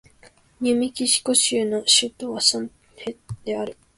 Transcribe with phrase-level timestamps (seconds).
[0.59, 3.77] ニューメキシコ州の州都はサンタフェである